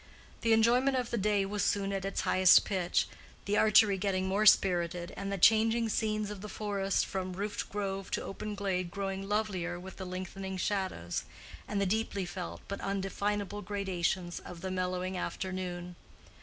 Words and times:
The 0.41 0.51
enjoyment 0.51 0.97
of 0.97 1.11
the 1.11 1.17
day 1.19 1.45
was 1.45 1.63
soon 1.63 1.93
at 1.93 2.05
its 2.05 2.21
highest 2.21 2.65
pitch, 2.65 3.07
the 3.45 3.55
archery 3.55 3.99
getting 3.99 4.27
more 4.27 4.47
spirited 4.47 5.13
and 5.15 5.31
the 5.31 5.37
changing 5.37 5.89
scenes 5.89 6.31
of 6.31 6.41
the 6.41 6.49
forest 6.49 7.05
from 7.05 7.33
roofed 7.33 7.69
grove 7.69 8.09
to 8.17 8.23
open 8.23 8.55
glade 8.55 8.89
growing 8.89 9.29
lovelier 9.29 9.79
with 9.79 9.97
the 9.97 10.05
lengthening 10.07 10.57
shadows, 10.57 11.25
and 11.67 11.79
the 11.79 11.85
deeply 11.85 12.25
felt 12.25 12.61
but 12.67 12.81
undefinable 12.81 13.61
gradations 13.61 14.39
of 14.39 14.61
the 14.61 14.71
mellowing 14.71 15.17
afternoon. 15.17 15.95